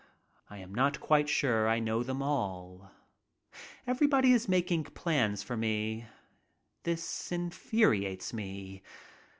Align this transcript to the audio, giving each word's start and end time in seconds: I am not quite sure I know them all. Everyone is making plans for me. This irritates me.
I 0.49 0.57
am 0.57 0.73
not 0.73 0.99
quite 0.99 1.29
sure 1.29 1.69
I 1.69 1.77
know 1.77 2.01
them 2.01 2.23
all. 2.23 2.89
Everyone 3.85 4.25
is 4.25 4.49
making 4.49 4.85
plans 4.85 5.43
for 5.43 5.55
me. 5.55 6.07
This 6.81 7.31
irritates 7.31 8.33
me. 8.33 8.81